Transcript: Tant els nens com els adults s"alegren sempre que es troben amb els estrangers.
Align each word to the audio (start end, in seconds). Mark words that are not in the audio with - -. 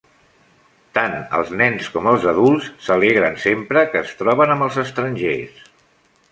Tant 0.97 1.13
els 1.39 1.51
nens 1.59 1.91
com 1.97 2.09
els 2.13 2.25
adults 2.33 2.71
s"alegren 2.85 3.39
sempre 3.45 3.87
que 3.93 4.03
es 4.05 4.17
troben 4.25 4.55
amb 4.57 4.69
els 4.71 4.81
estrangers. 4.89 5.65